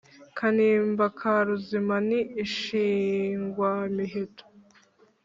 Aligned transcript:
Kanimba 0.37 1.05
ka 1.17 1.33
Ruzima 1.47 1.95
ni 2.09 2.19
Inshingwa-miheto 2.41 4.45